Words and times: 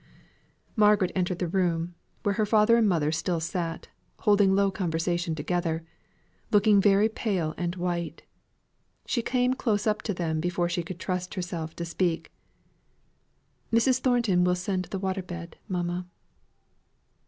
Margaret 0.75 1.11
entered 1.13 1.37
the 1.37 1.47
room 1.47 1.93
(where 2.23 2.33
her 2.33 2.45
father 2.47 2.75
and 2.75 2.89
mother 2.89 3.11
still 3.11 3.39
sat, 3.39 3.87
holding 4.21 4.55
low 4.55 4.71
conversation 4.71 5.35
together), 5.35 5.83
looking 6.49 6.81
very 6.81 7.07
pale 7.07 7.53
and 7.55 7.75
white. 7.75 8.23
She 9.05 9.21
came 9.21 9.53
close 9.53 9.85
up 9.85 10.01
to 10.01 10.13
them 10.15 10.39
before 10.39 10.69
she 10.69 10.81
could 10.81 10.97
trust 10.99 11.35
herself 11.35 11.75
to 11.75 11.85
speak. 11.85 12.31
"Mrs. 13.71 13.99
Thornton 13.99 14.43
will 14.43 14.55
send 14.55 14.85
the 14.85 14.97
water 14.97 15.21
bed, 15.21 15.57
mamma." 15.67 16.07